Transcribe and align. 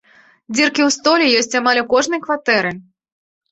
Дзіркі 0.55 0.81
ў 0.87 0.95
столі 0.95 1.29
ёсць 1.43 1.57
амаль 1.61 1.83
у 1.83 1.85
кожнай 1.93 2.25
кватэры. 2.27 2.75